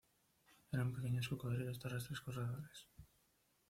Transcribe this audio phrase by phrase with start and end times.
[0.71, 2.87] Eran pequeños cocodrilos terrestres corredores.